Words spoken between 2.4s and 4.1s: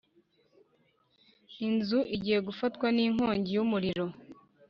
gufatwa n’inkongi y’umuriro